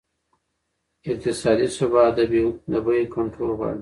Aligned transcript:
اقتصادي 1.11 1.67
ثبات 1.77 2.11
د 2.17 2.19
بیو 2.31 2.47
کنټرول 3.15 3.51
غواړي. 3.57 3.69